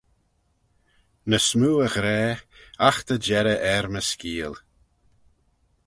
[1.29, 2.21] Ny smoo y ghra,
[2.87, 4.53] agh ta jerrey er my skeeal.